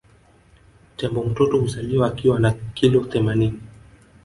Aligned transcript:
Tembo 0.97 1.23
mtoto 1.23 1.57
huzaliwa 1.57 2.07
akiwa 2.07 2.39
na 2.39 2.51
kilo 2.73 2.99
themaninini 3.03 3.61